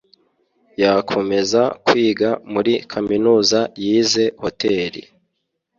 [0.81, 4.93] yakomeza kwiga muri Kaminuza yize Hotel